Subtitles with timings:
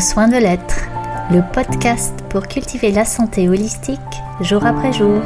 [0.00, 0.88] Prendre soin de l'être,
[1.30, 4.00] le podcast pour cultiver la santé holistique
[4.40, 5.20] jour après jour.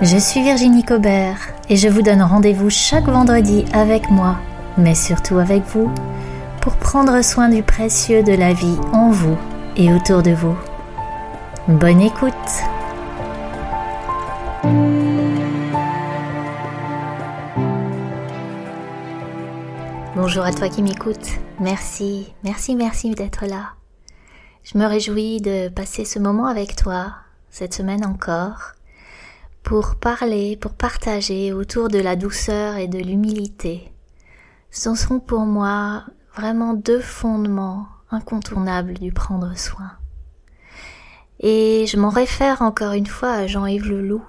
[0.00, 1.38] Je suis Virginie Cobert
[1.68, 4.36] et je vous donne rendez-vous chaque vendredi avec moi,
[4.78, 5.90] mais surtout avec vous,
[6.60, 9.36] pour prendre soin du précieux de la vie en vous
[9.76, 10.56] et autour de vous.
[11.66, 12.32] Bonne écoute
[20.16, 21.28] Bonjour à toi qui m'écoutes.
[21.60, 23.74] Merci, merci, merci d'être là.
[24.64, 27.12] Je me réjouis de passer ce moment avec toi,
[27.50, 28.72] cette semaine encore,
[29.62, 33.92] pour parler, pour partager autour de la douceur et de l'humilité.
[34.70, 39.92] Ce sont pour moi vraiment deux fondements incontournables du prendre soin.
[41.40, 44.24] Et je m'en réfère encore une fois à Jean-Yves Leloup.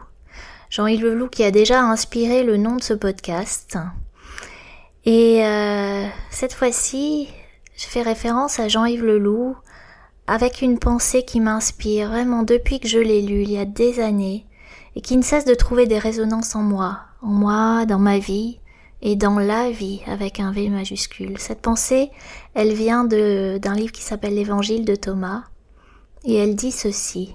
[0.70, 3.78] Jean-Yves Leloup qui a déjà inspiré le nom de ce podcast,
[5.08, 7.30] et euh, cette fois-ci,
[7.78, 9.56] je fais référence à Jean-Yves Leloup
[10.28, 14.02] avec une pensée qui m'inspire vraiment depuis que je l'ai lu il y a des
[14.02, 14.46] années
[14.98, 18.60] et qui ne cesse de trouver des résonances en moi, en moi, dans ma vie
[19.02, 21.38] et dans la vie avec un V majuscule.
[21.38, 22.12] Cette pensée,
[22.54, 25.44] elle vient d'un livre qui s'appelle l'Évangile de Thomas
[26.26, 27.34] et elle dit ceci.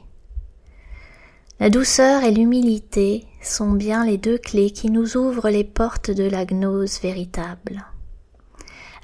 [1.63, 6.25] La douceur et l'humilité sont bien les deux clés qui nous ouvrent les portes de
[6.25, 7.87] la gnose véritable.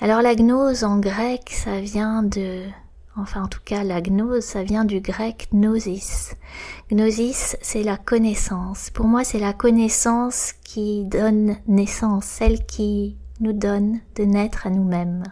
[0.00, 2.64] Alors la gnose en grec, ça vient de...
[3.16, 6.34] Enfin en tout cas la gnose, ça vient du grec gnosis.
[6.90, 8.90] Gnosis, c'est la connaissance.
[8.90, 14.70] Pour moi, c'est la connaissance qui donne naissance, celle qui nous donne de naître à
[14.70, 15.22] nous-mêmes.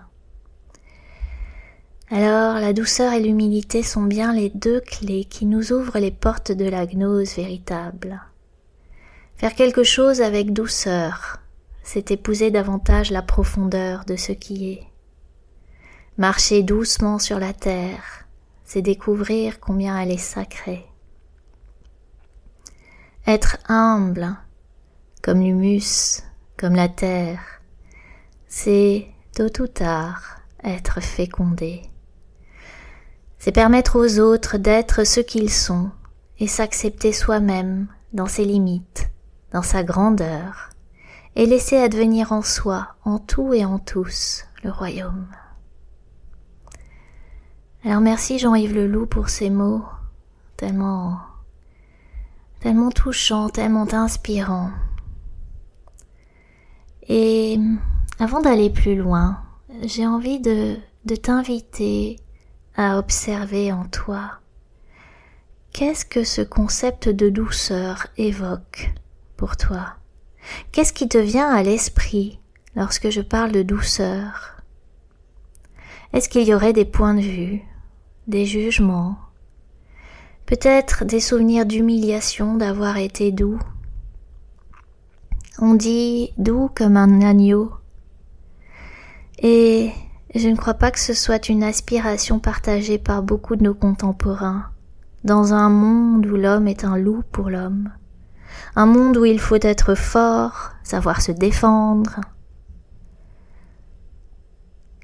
[2.09, 6.53] Alors la douceur et l'humilité sont bien les deux clés qui nous ouvrent les portes
[6.53, 8.23] de la gnose véritable.
[9.35, 11.41] Faire quelque chose avec douceur,
[11.83, 14.85] c'est épouser davantage la profondeur de ce qui est.
[16.17, 18.25] Marcher doucement sur la terre,
[18.65, 20.87] c'est découvrir combien elle est sacrée.
[23.27, 24.37] Être humble,
[25.23, 26.23] comme l'humus,
[26.57, 27.41] comme la terre,
[28.47, 31.83] c'est tôt ou tard être fécondé
[33.47, 35.93] c'est permettre aux autres d'être ce qu'ils sont
[36.41, 39.09] et s'accepter soi-même dans ses limites,
[39.53, 40.71] dans sa grandeur,
[41.37, 45.29] et laisser advenir en soi, en tout et en tous, le royaume.
[47.85, 49.85] Alors merci Jean-Yves Leloup pour ces mots
[50.57, 51.21] tellement,
[52.59, 54.73] tellement touchants, tellement inspirants.
[57.07, 57.61] Et
[58.19, 59.41] avant d'aller plus loin,
[59.85, 60.75] j'ai envie de,
[61.05, 62.19] de t'inviter
[62.77, 64.39] à observer en toi.
[65.73, 68.93] Qu'est-ce que ce concept de douceur évoque
[69.37, 69.95] pour toi?
[70.73, 72.41] Qu'est-ce qui te vient à l'esprit
[72.75, 74.63] lorsque je parle de douceur?
[76.13, 77.63] Est-ce qu'il y aurait des points de vue,
[78.27, 79.19] des jugements,
[80.47, 83.59] peut-être des souvenirs d'humiliation d'avoir été doux?
[85.59, 87.73] On dit doux comme un agneau.
[89.43, 89.91] Et
[90.35, 94.71] je ne crois pas que ce soit une aspiration partagée par beaucoup de nos contemporains,
[95.25, 97.91] dans un monde où l'homme est un loup pour l'homme,
[98.75, 102.21] un monde où il faut être fort, savoir se défendre.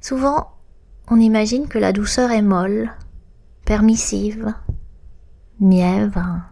[0.00, 0.52] Souvent,
[1.08, 2.92] on imagine que la douceur est molle,
[3.64, 4.52] permissive,
[5.60, 6.42] mièvre,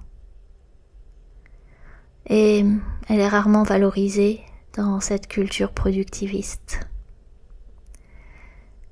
[2.27, 2.65] et
[3.09, 4.41] elle est rarement valorisée
[4.77, 6.90] dans cette culture productiviste.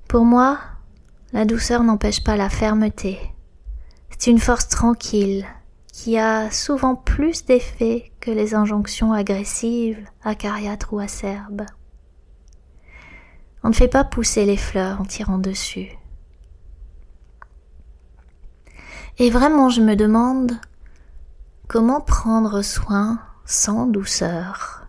[0.09, 0.59] Pour moi,
[1.35, 3.19] la douceur n'empêche pas la fermeté.
[4.09, 5.47] C'est une force tranquille
[5.93, 11.67] qui a souvent plus d'effet que les injonctions agressives, acariâtres ou acerbes.
[13.63, 15.91] On ne fait pas pousser les fleurs en tirant dessus.
[19.19, 20.53] Et vraiment, je me demande
[21.67, 24.87] comment prendre soin sans douceur.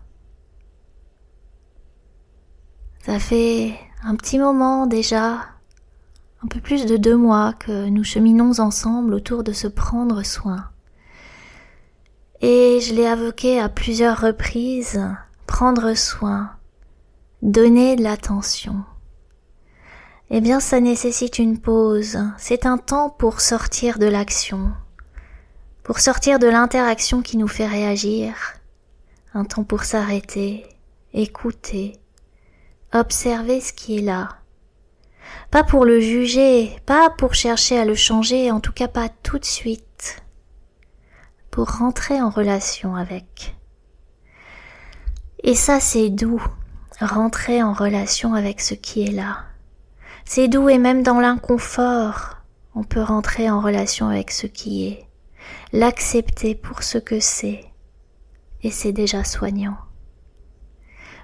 [3.04, 5.46] Ça fait un petit moment déjà,
[6.42, 10.70] un peu plus de deux mois que nous cheminons ensemble autour de se prendre soin.
[12.40, 15.00] Et je l'ai invoqué à plusieurs reprises,
[15.46, 16.50] prendre soin,
[17.42, 18.84] donner de l'attention.
[20.30, 22.18] Eh bien, ça nécessite une pause.
[22.38, 24.72] C'est un temps pour sortir de l'action,
[25.82, 28.34] pour sortir de l'interaction qui nous fait réagir,
[29.34, 30.64] un temps pour s'arrêter,
[31.12, 31.99] écouter,
[32.92, 34.28] observer ce qui est là.
[35.50, 39.38] Pas pour le juger, pas pour chercher à le changer, en tout cas pas tout
[39.38, 40.22] de suite.
[41.50, 43.56] Pour rentrer en relation avec.
[45.42, 46.42] Et ça c'est doux,
[47.00, 49.44] rentrer en relation avec ce qui est là.
[50.24, 52.36] C'est doux et même dans l'inconfort,
[52.74, 55.06] on peut rentrer en relation avec ce qui est,
[55.72, 57.64] l'accepter pour ce que c'est,
[58.62, 59.76] et c'est déjà soignant.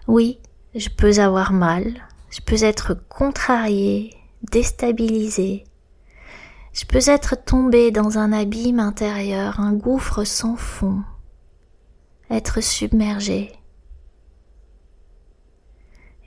[0.08, 0.40] Oui,
[0.76, 5.64] je peux avoir mal, je peux être contrarié, déstabilisé,
[6.74, 11.02] je peux être tombé dans un abîme intérieur, un gouffre sans fond,
[12.28, 13.52] être submergé.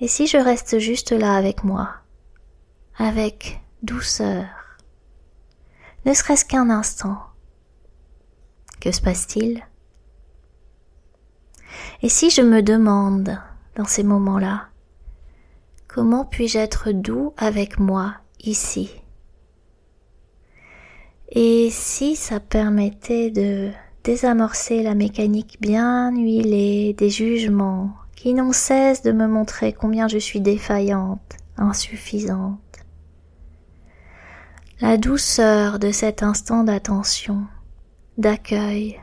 [0.01, 1.91] Et si je reste juste là avec moi,
[2.97, 4.47] avec douceur,
[6.05, 7.19] ne serait-ce qu'un instant,
[8.79, 9.63] que se passe-t-il?
[12.01, 13.39] Et si je me demande,
[13.75, 14.67] dans ces moments-là,
[15.87, 18.91] comment puis-je être doux avec moi ici?
[21.29, 23.71] Et si ça permettait de
[24.03, 30.17] désamorcer la mécanique bien huilée des jugements qui n'ont cesse de me montrer combien je
[30.17, 32.59] suis défaillante, insuffisante?
[34.81, 37.45] La douceur de cet instant d'attention,
[38.17, 38.99] d'accueil,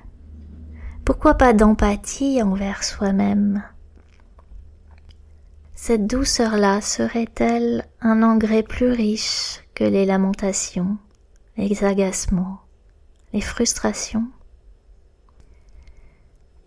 [1.04, 3.62] pourquoi pas d'empathie envers soi-même?
[5.76, 10.96] Cette douceur-là serait-elle un engrais plus riche que les lamentations
[11.56, 12.60] les agacements,
[13.32, 14.28] les frustrations?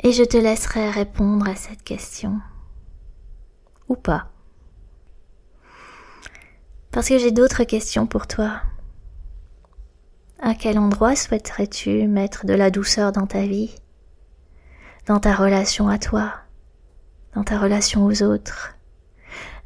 [0.01, 2.39] Et je te laisserai répondre à cette question.
[3.87, 4.31] Ou pas.
[6.91, 8.61] Parce que j'ai d'autres questions pour toi.
[10.39, 13.75] À quel endroit souhaiterais-tu mettre de la douceur dans ta vie?
[15.05, 16.33] Dans ta relation à toi?
[17.35, 18.78] Dans ta relation aux autres?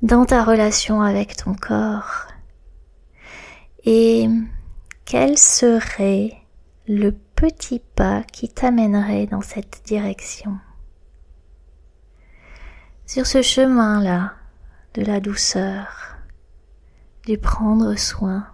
[0.04, 2.28] Dans ta relation avec ton corps.
[3.86, 4.28] Et
[5.06, 6.34] quel serait
[6.90, 10.58] le petit pas qui t'amènerait dans cette direction?
[13.06, 14.34] Sur ce chemin-là
[14.94, 16.18] de la douceur,
[17.26, 18.46] du prendre soin,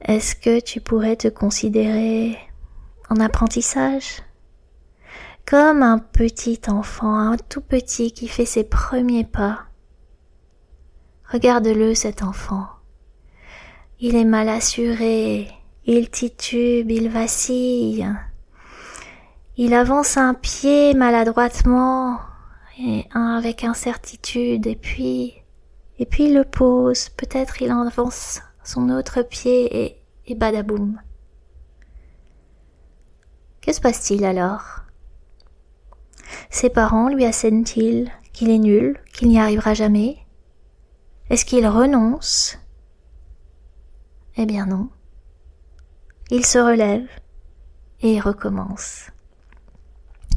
[0.00, 2.36] est-ce que tu pourrais te considérer
[3.10, 4.24] en apprentissage?
[5.52, 9.66] Comme un petit enfant, un tout petit qui fait ses premiers pas.
[11.30, 12.68] Regarde-le cet enfant.
[14.00, 15.50] Il est mal assuré,
[15.84, 18.10] il titube, il vacille.
[19.58, 22.18] Il avance un pied maladroitement
[22.78, 25.34] et avec incertitude et puis
[25.98, 30.98] et puis il le pose, peut-être il avance son autre pied et, et badaboum.
[33.60, 34.81] Que se passe-t-il alors?
[36.50, 40.18] Ses parents lui assènent-ils qu'il est nul, qu'il n'y arrivera jamais?
[41.30, 42.58] Est-ce qu'il renonce?
[44.36, 44.88] Eh bien non.
[46.30, 47.08] Il se relève
[48.00, 49.10] et recommence.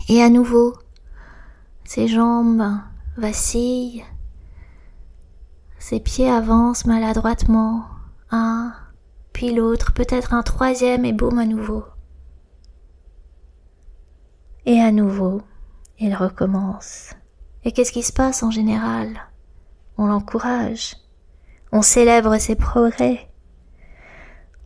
[0.09, 0.73] Et à nouveau,
[1.83, 2.79] ses jambes
[3.17, 4.03] vacillent,
[5.79, 7.85] ses pieds avancent maladroitement,
[8.31, 8.73] un,
[9.33, 11.83] puis l'autre, peut-être un troisième et baume à nouveau.
[14.65, 15.41] Et à nouveau,
[15.99, 17.11] il recommence.
[17.63, 19.09] Et qu'est-ce qui se passe en général?
[19.97, 20.95] On l'encourage,
[21.71, 23.29] on célèbre ses progrès,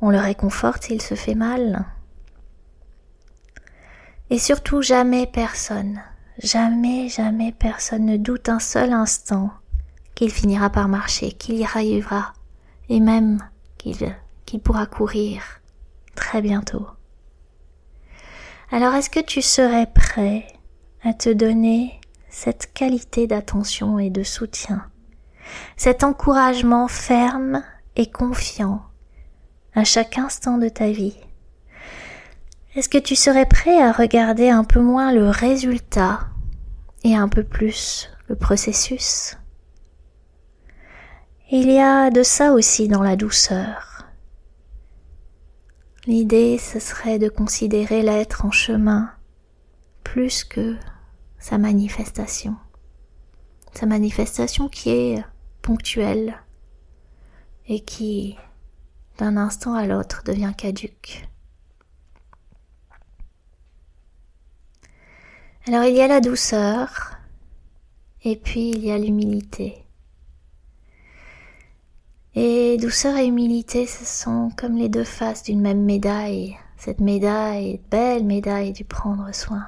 [0.01, 1.85] on le réconforte s'il se fait mal.
[4.29, 6.01] Et surtout jamais personne,
[6.41, 9.51] jamais, jamais personne ne doute un seul instant
[10.15, 12.33] qu'il finira par marcher, qu'il y arrivera,
[12.89, 13.43] et même
[13.77, 15.41] qu'il pourra courir
[16.15, 16.87] très bientôt.
[18.71, 20.45] Alors est-ce que tu serais prêt
[21.03, 24.85] à te donner cette qualité d'attention et de soutien,
[25.77, 27.63] cet encouragement ferme
[27.95, 28.81] et confiant
[29.73, 31.17] à chaque instant de ta vie
[32.75, 36.27] Est-ce que tu serais prêt à regarder un peu moins le résultat
[37.03, 39.37] et un peu plus le processus?
[41.51, 44.05] Il y a de ça aussi dans la douceur.
[46.05, 49.11] L'idée, ce serait de considérer l'être en chemin
[50.03, 50.77] plus que
[51.37, 52.55] sa manifestation.
[53.73, 55.25] Sa manifestation qui est
[55.61, 56.37] ponctuelle
[57.67, 58.37] et qui
[59.17, 61.27] d'un instant à l'autre devient caduque.
[65.67, 67.17] Alors il y a la douceur
[68.23, 69.85] et puis il y a l'humilité.
[72.35, 76.57] Et douceur et humilité, ce sont comme les deux faces d'une même médaille.
[76.77, 79.67] Cette médaille, belle médaille du prendre soin.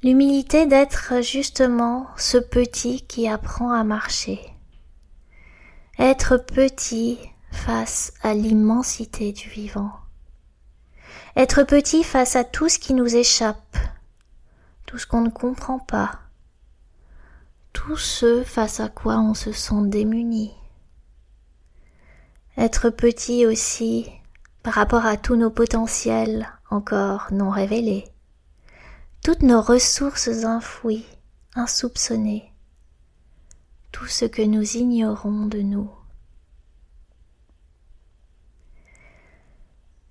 [0.00, 4.38] L'humilité d'être justement ce petit qui apprend à marcher.
[5.98, 7.18] Être petit
[7.50, 9.90] face à l'immensité du vivant.
[11.34, 13.76] Être petit face à tout ce qui nous échappe,
[14.86, 16.20] tout ce qu'on ne comprend pas,
[17.72, 20.52] tout ce face à quoi on se sent démuni.
[22.56, 24.08] Être petit aussi
[24.62, 28.04] par rapport à tous nos potentiels encore non révélés,
[29.22, 31.06] toutes nos ressources enfouies,
[31.54, 32.52] insoupçonnées,
[33.92, 35.90] tout ce que nous ignorons de nous.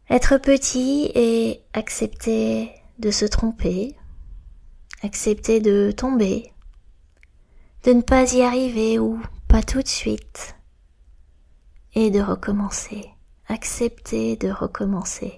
[0.10, 3.96] Être petit et accepter de se tromper,
[5.04, 6.54] accepter de tomber,
[7.84, 10.56] de ne pas y arriver ou pas tout de suite,
[11.94, 13.10] et de recommencer,
[13.48, 15.38] accepter de recommencer.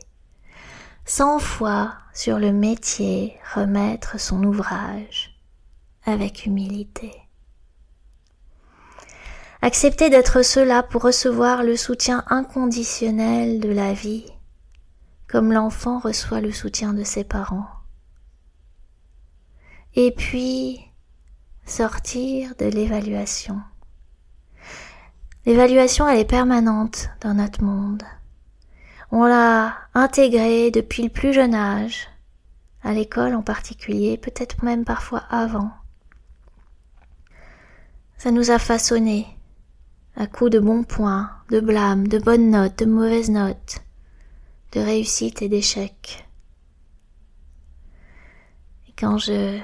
[1.05, 5.39] Cent fois sur le métier remettre son ouvrage
[6.03, 7.13] avec humilité.
[9.61, 14.25] Accepter d'être cela pour recevoir le soutien inconditionnel de la vie
[15.29, 17.69] comme l'enfant reçoit le soutien de ses parents.
[19.95, 20.81] Et puis,
[21.65, 23.61] sortir de l'évaluation.
[25.45, 28.03] L'évaluation, elle est permanente dans notre monde.
[29.11, 32.08] On l'a intégrée depuis le plus jeune âge,
[32.83, 35.71] à l'école en particulier, peut-être même parfois avant.
[38.17, 39.27] Ça nous a façonnés,
[40.15, 43.81] à coups de bons points, de blâmes, de bonnes notes, de mauvaises notes
[44.71, 46.27] de réussite et d'échec.
[48.87, 49.59] Et quand je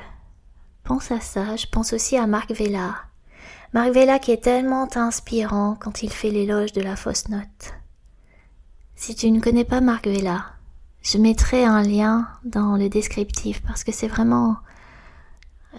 [0.83, 2.95] pense à ça, je pense aussi à Marc Vella.
[3.73, 7.73] Marc Vella qui est tellement inspirant quand il fait l'éloge de la fausse note.
[8.95, 10.54] Si tu ne connais pas Marc Vella,
[11.05, 14.57] je mettrai un lien dans le descriptif parce que c'est vraiment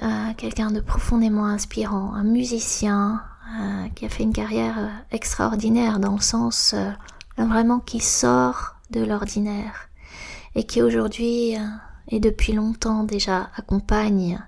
[0.01, 3.25] euh, quelqu'un de profondément inspirant, un musicien
[3.59, 6.77] euh, qui a fait une carrière euh, extraordinaire dans le sens
[7.37, 9.89] vraiment qui sort de l'ordinaire
[10.55, 11.57] et qui aujourd'hui
[12.09, 14.41] et depuis longtemps déjà accompagne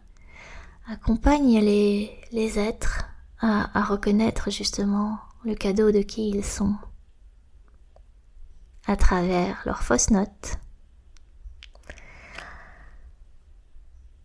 [0.88, 3.04] accompagne les, êtres
[3.40, 6.76] à reconnaître justement le cadeau de qui ils sont
[8.87, 10.58] à travers leurs fausses notes.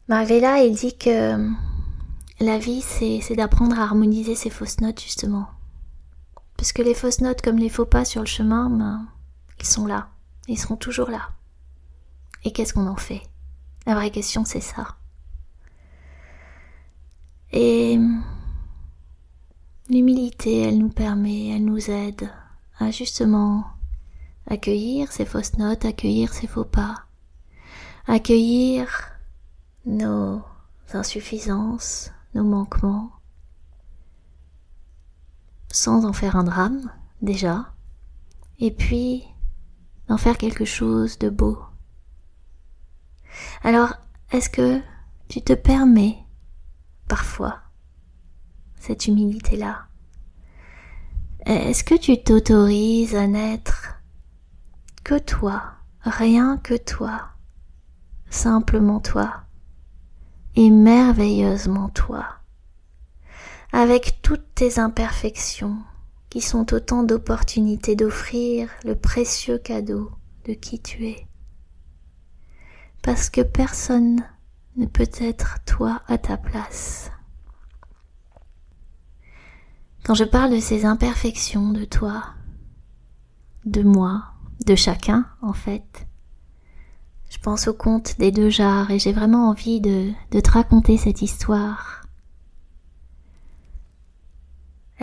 [0.10, 1.50] Marvella, il dit que
[2.41, 5.48] la vie, c'est d'apprendre à harmoniser ses fausses notes, justement.
[6.57, 9.07] Parce que les fausses notes, comme les faux pas sur le chemin, ben,
[9.60, 10.10] ils sont là.
[10.50, 11.29] Ils seront toujours là.
[12.43, 13.22] Et qu'est-ce qu'on en fait?
[13.86, 14.98] La vraie question, c'est ça.
[17.53, 17.98] Et
[19.89, 22.29] l'humilité, elle nous permet, elle nous aide
[22.77, 23.63] à justement
[24.50, 27.05] accueillir ces fausses notes, accueillir ces faux pas,
[28.07, 29.12] accueillir
[29.85, 30.41] nos
[30.93, 33.11] insuffisances, nos manquements,
[35.71, 37.73] sans en faire un drame déjà,
[38.59, 39.23] et puis
[40.07, 41.57] d'en faire quelque chose de beau.
[43.63, 43.93] Alors,
[44.31, 44.81] est-ce que
[45.27, 46.19] tu te permets
[47.07, 47.61] parfois
[48.79, 49.87] cette humilité-là?
[51.45, 54.01] Est-ce que tu t'autorises à n'être
[55.03, 55.63] que toi,
[56.01, 57.29] rien que toi,
[58.29, 59.42] simplement toi,
[60.55, 62.25] et merveilleusement toi,
[63.72, 65.77] avec toutes tes imperfections,
[66.29, 70.12] qui sont autant d'opportunités d'offrir le précieux cadeau
[70.45, 71.27] de qui tu es.
[73.03, 74.24] Parce que personne
[74.77, 77.12] ne peut être toi à ta place.
[80.03, 82.24] Quand je parle de ces imperfections de toi,
[83.65, 84.24] de moi,
[84.65, 86.07] de chacun en fait,
[87.33, 91.21] je pense au conte des deux jarres et j'ai vraiment envie de, te raconter cette
[91.21, 92.03] histoire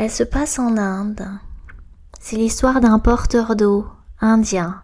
[0.01, 1.29] elle se passe en Inde.
[2.19, 3.87] C'est l'histoire d'un porteur d'eau
[4.19, 4.83] indien.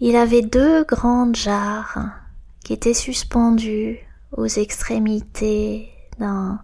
[0.00, 2.08] Il avait deux grandes jarres
[2.64, 3.98] qui étaient suspendues
[4.34, 6.62] aux extrémités d'un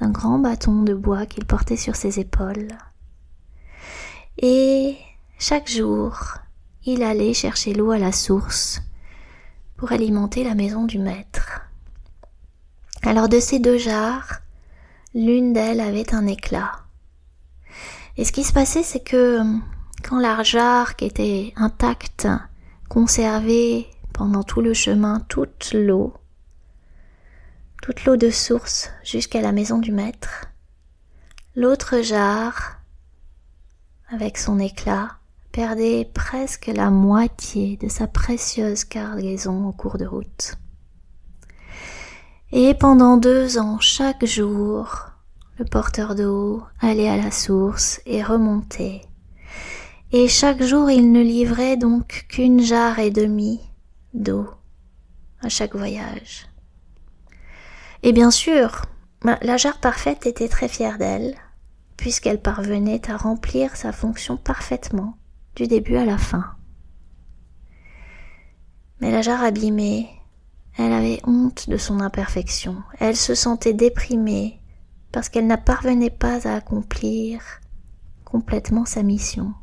[0.00, 2.68] grand bâton de bois qu'il portait sur ses épaules.
[4.38, 4.96] Et
[5.38, 6.38] chaque jour,
[6.84, 8.80] il allait chercher l'eau à la source
[9.76, 11.62] pour alimenter la maison du maître.
[13.02, 14.40] Alors de ces deux jarres,
[15.12, 16.70] L'une d'elles avait un éclat.
[18.16, 19.42] Et ce qui se passait, c'est que
[20.04, 20.40] quand la
[20.96, 22.28] qui était intacte,
[22.88, 26.14] conservait pendant tout le chemin toute l'eau,
[27.82, 30.46] toute l'eau de source jusqu'à la maison du maître,
[31.56, 32.78] l'autre jarre,
[34.10, 35.18] avec son éclat,
[35.52, 40.56] perdait presque la moitié de sa précieuse cargaison au cours de route.
[42.52, 45.06] Et pendant deux ans, chaque jour,
[45.58, 49.02] le porteur d'eau allait à la source et remontait.
[50.12, 53.60] Et chaque jour, il ne livrait donc qu'une jarre et demie
[54.14, 54.48] d'eau
[55.40, 56.46] à chaque voyage.
[58.02, 58.82] Et bien sûr,
[59.22, 61.36] La jarre parfaite était très fière d'elle,
[61.98, 65.18] puisqu'elle parvenait à remplir sa fonction parfaitement,
[65.56, 66.44] du début à la fin.
[69.00, 70.08] Mais la jarre abîmée,
[70.76, 74.60] elle avait honte de son imperfection, elle se sentait déprimée
[75.12, 77.42] parce qu'elle ne parvenait pas à accomplir
[78.24, 79.54] complètement sa mission,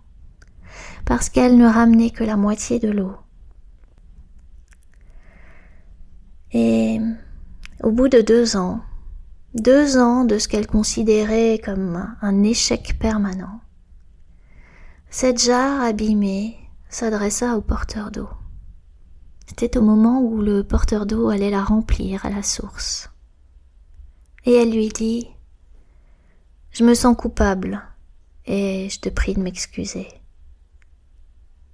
[1.05, 3.15] parce qu'elle ne ramenait que la moitié de l'eau.
[6.51, 6.99] Et
[7.81, 8.81] au bout de deux ans,
[9.53, 13.61] deux ans de ce qu'elle considérait comme un échec permanent,
[15.19, 16.59] cette jarre abîmée
[16.89, 18.29] s'adressa au porteur d'eau.
[19.47, 23.09] C'était au moment où le porteur d'eau allait la remplir à la source.
[24.45, 25.27] Et elle lui dit
[26.69, 27.81] Je me sens coupable
[28.45, 30.07] et je te prie de m'excuser.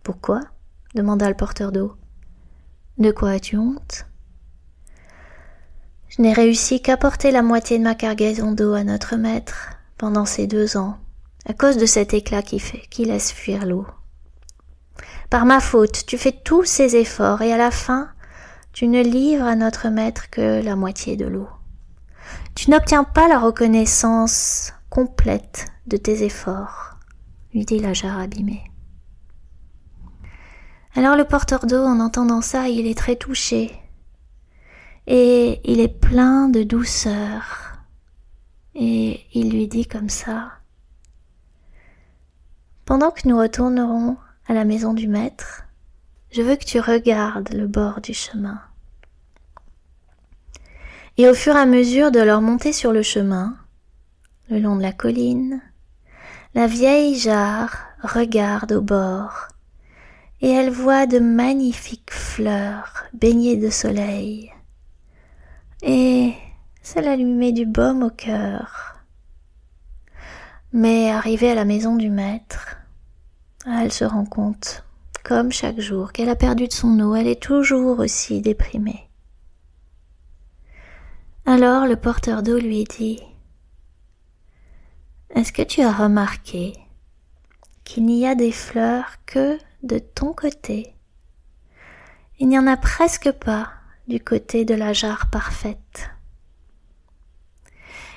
[0.04, 0.40] Pourquoi?
[0.96, 1.98] demanda le porteur d'eau.
[2.98, 4.06] De quoi as-tu honte
[6.08, 10.26] Je n'ai réussi qu'à porter la moitié de ma cargaison d'eau à notre maître pendant
[10.26, 10.98] ces deux ans,
[11.46, 13.86] à cause de cet éclat qui fait, qui laisse fuir l'eau.
[15.30, 18.10] Par ma faute, tu fais tous ces efforts et à la fin,
[18.72, 21.50] tu ne livres à notre maître que la moitié de l'eau.
[22.56, 26.98] Tu n'obtiens pas la reconnaissance complète de tes efforts,
[27.54, 28.64] lui dit la jarre abîmée.
[30.96, 33.72] Alors le porteur d'eau, en entendant ça, il est très touché,
[35.08, 37.80] et il est plein de douceur,
[38.76, 40.52] et il lui dit comme ça,
[42.86, 45.64] Pendant que nous retournerons à la maison du maître,
[46.32, 48.60] je veux que tu regardes le bord du chemin.
[51.18, 53.56] Et au fur et à mesure de leur montée sur le chemin,
[54.50, 55.62] le long de la colline,
[56.56, 59.48] la vieille jarre regarde au bord,
[60.42, 64.52] et elle voit de magnifiques fleurs baignées de soleil.
[65.84, 66.34] Et
[66.82, 68.93] cela lui met du baume au cœur.
[70.76, 72.78] Mais arrivée à la maison du maître,
[73.68, 74.84] elle se rend compte,
[75.24, 79.08] comme chaque jour, qu'elle a perdu de son eau, elle est toujours aussi déprimée.
[81.46, 83.22] Alors le porteur d'eau lui dit
[85.36, 86.74] Est-ce que tu as remarqué
[87.84, 90.96] qu'il n'y a des fleurs que de ton côté?
[92.40, 93.74] Il n'y en a presque pas
[94.08, 96.10] du côté de la jarre parfaite.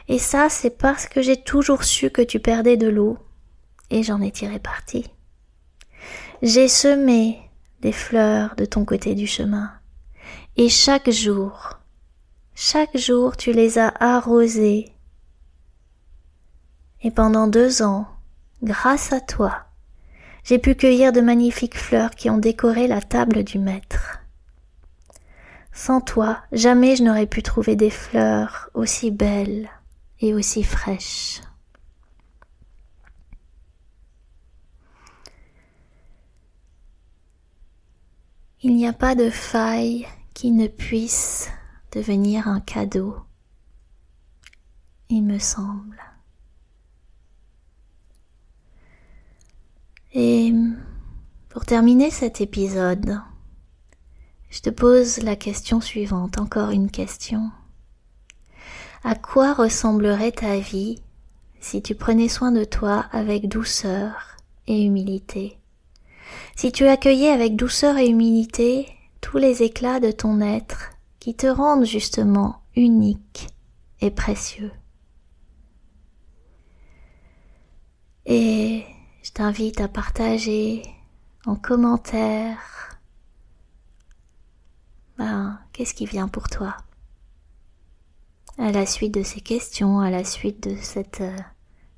[0.08, 3.18] Et ça, c'est parce que j'ai toujours su que tu perdais de l'eau,
[3.90, 5.10] et j'en ai tiré parti.
[6.42, 7.40] J'ai semé
[7.80, 9.72] des fleurs de ton côté du chemin,
[10.56, 11.78] et chaque jour,
[12.54, 14.92] chaque jour tu les as arrosées.
[17.02, 18.06] Et pendant deux ans,
[18.62, 19.64] grâce à toi,
[20.44, 24.20] j'ai pu cueillir de magnifiques fleurs qui ont décoré la table du maître.
[25.72, 29.68] Sans toi, jamais je n'aurais pu trouver des fleurs aussi belles
[30.20, 31.40] et aussi fraîches.
[38.62, 41.50] Il n'y a pas de faille qui ne puisse
[41.92, 43.16] devenir un cadeau,
[45.08, 46.02] il me semble.
[50.12, 50.52] Et
[51.48, 53.20] pour terminer cet épisode,
[54.50, 57.50] je te pose la question suivante, encore une question.
[59.04, 61.00] À quoi ressemblerait ta vie
[61.60, 65.58] si tu prenais soin de toi avec douceur et humilité?
[66.56, 68.88] Si tu accueillais avec douceur et humilité
[69.20, 73.48] tous les éclats de ton être qui te rendent justement unique
[74.00, 74.72] et précieux.
[78.26, 78.84] Et
[79.22, 80.82] je t'invite à partager
[81.46, 82.58] en commentaire
[85.18, 86.76] ben, qu'est-ce qui vient pour toi?
[88.58, 91.36] À la suite de ces questions, à la suite de cette, euh,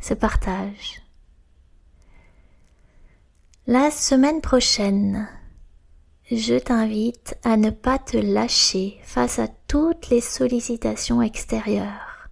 [0.00, 1.02] ce partage.
[3.66, 5.28] La semaine prochaine,
[6.30, 12.28] je t'invite à ne pas te lâcher face à toutes les sollicitations extérieures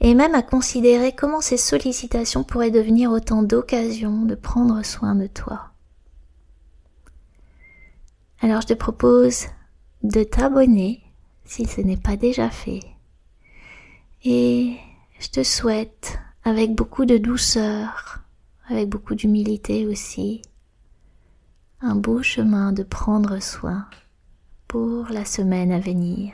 [0.00, 5.26] et même à considérer comment ces sollicitations pourraient devenir autant d'occasions de prendre soin de
[5.26, 5.70] toi.
[8.40, 9.46] Alors je te propose
[10.02, 11.00] de t'abonner
[11.44, 12.80] si ce n'est pas déjà fait
[14.24, 14.76] et
[15.18, 18.20] je te souhaite avec beaucoup de douceur,
[18.68, 20.42] avec beaucoup d'humilité aussi,
[21.80, 23.86] un beau chemin de prendre soin
[24.68, 26.32] pour la semaine à venir.